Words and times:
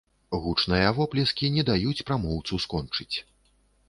Гучныя 0.43 0.87
воплескі 0.99 1.49
не 1.57 1.65
даюць 1.67 2.05
прамоўцу 2.07 2.59
скончыць. 2.65 3.15